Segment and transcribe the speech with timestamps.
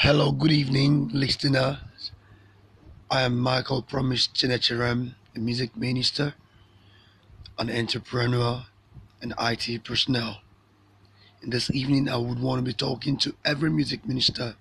[0.00, 1.78] Hello, good evening, listeners.
[3.10, 6.34] I am Michael Promise Chinecherem, a music minister,
[7.58, 8.66] an entrepreneur,
[9.22, 10.42] and IT personnel.
[11.40, 14.56] And this evening, I would want to be talking to every music minister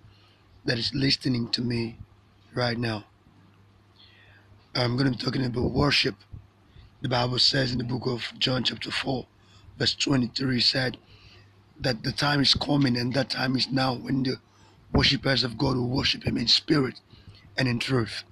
[0.64, 1.98] that is listening to me
[2.54, 3.04] right now.
[4.74, 6.16] I'm going to be talking about worship.
[7.02, 9.28] The Bible says in the book of John, chapter 4,
[9.78, 10.98] verse 23, said
[11.78, 14.40] that the time is coming and that time is now when the
[14.94, 17.00] worshippers of God will worship Him in spirit
[17.58, 18.24] and in truth.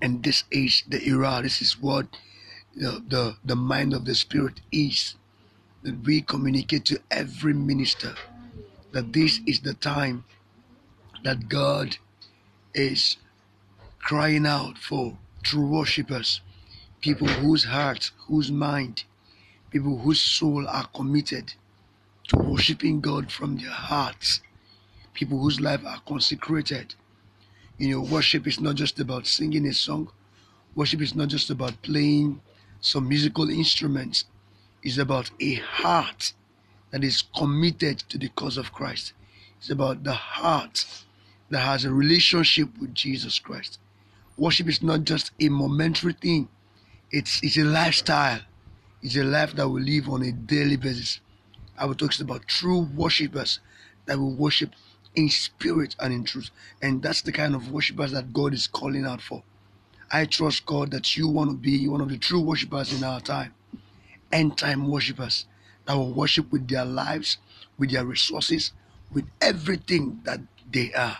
[0.00, 2.06] And this is the era, this is what
[2.74, 5.14] the, the, the mind of the Spirit is.
[5.82, 8.14] That we communicate to every minister
[8.92, 10.24] that this is the time
[11.24, 11.96] that God
[12.74, 13.16] is
[13.98, 16.40] crying out for true worshippers,
[17.00, 19.04] people whose hearts, whose mind,
[19.70, 21.54] people whose soul are committed
[22.28, 24.40] to worshiping God from their hearts
[25.14, 26.94] people whose lives are consecrated.
[27.78, 30.10] You know, worship is not just about singing a song.
[30.74, 32.40] Worship is not just about playing
[32.80, 34.24] some musical instruments.
[34.82, 36.32] It's about a heart
[36.90, 39.12] that is committed to the cause of Christ.
[39.58, 40.84] It's about the heart
[41.50, 43.78] that has a relationship with Jesus Christ.
[44.36, 46.48] Worship is not just a momentary thing.
[47.10, 48.40] It's it's a lifestyle.
[49.02, 51.20] It's a life that we live on a daily basis.
[51.78, 53.60] I will talk about true worshippers
[54.06, 54.70] that will worship
[55.14, 56.50] in spirit and in truth.
[56.80, 59.42] And that's the kind of worshipers that God is calling out for.
[60.10, 63.20] I trust God that you want to be one of the true worshipers in our
[63.20, 63.54] time.
[64.30, 65.46] End time worshipers
[65.86, 67.38] that will worship with their lives,
[67.78, 68.72] with their resources,
[69.12, 70.40] with everything that
[70.70, 71.18] they are.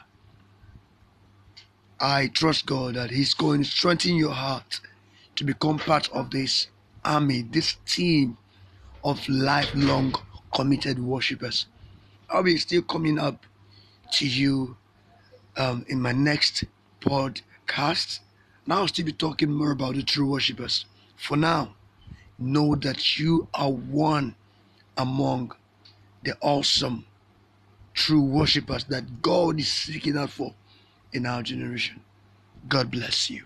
[2.00, 4.80] I trust God that He's going to strengthen your heart
[5.36, 6.68] to become part of this
[7.04, 8.36] army, this team
[9.04, 10.14] of lifelong
[10.54, 11.66] committed worshippers.
[12.28, 13.46] I'll be still coming up
[14.12, 14.76] to you
[15.56, 16.64] um, in my next
[17.00, 18.20] podcast.
[18.66, 20.86] Now I'll still be talking more about the true worshippers.
[21.16, 21.74] For now,
[22.38, 24.34] know that you are one
[24.96, 25.52] among
[26.24, 27.06] the awesome
[27.94, 30.54] true worshippers that God is seeking out for
[31.12, 32.00] in our generation.
[32.68, 33.44] God bless you.